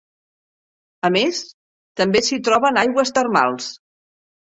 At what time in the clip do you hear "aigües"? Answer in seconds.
2.85-3.13